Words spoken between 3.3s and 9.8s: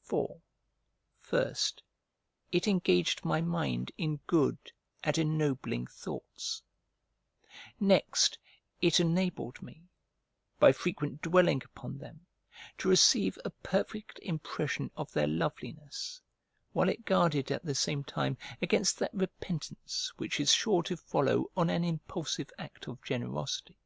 mind in good and ennobling thoughts; next, it enabled